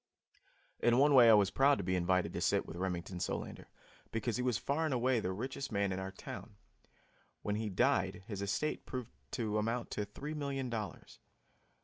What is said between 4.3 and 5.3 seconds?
he was far and away